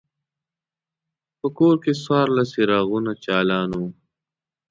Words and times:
په 1.39 1.47
کور 1.57 1.75
کې 1.83 1.91
څوارلس 2.03 2.49
څراغونه 2.53 3.11
چالان 3.25 3.69
وو. 3.77 3.87